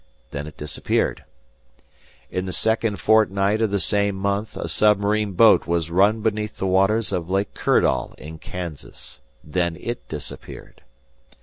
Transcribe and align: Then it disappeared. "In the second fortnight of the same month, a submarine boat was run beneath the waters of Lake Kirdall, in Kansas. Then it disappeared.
Then 0.31 0.47
it 0.47 0.57
disappeared. 0.57 1.25
"In 2.31 2.45
the 2.45 2.51
second 2.51 2.99
fortnight 2.99 3.61
of 3.61 3.69
the 3.69 3.79
same 3.79 4.15
month, 4.15 4.57
a 4.57 4.67
submarine 4.67 5.33
boat 5.33 5.67
was 5.67 5.91
run 5.91 6.21
beneath 6.21 6.57
the 6.57 6.65
waters 6.65 7.11
of 7.11 7.29
Lake 7.29 7.53
Kirdall, 7.53 8.15
in 8.17 8.39
Kansas. 8.39 9.21
Then 9.43 9.77
it 9.79 10.07
disappeared. 10.09 10.81